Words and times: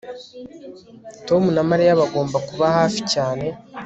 Tom 1.27 1.43
na 1.55 1.61
Mariya 1.69 1.99
bagomba 2.01 2.37
kuba 2.47 2.65
hafi 2.77 2.99
cyane 3.13 3.45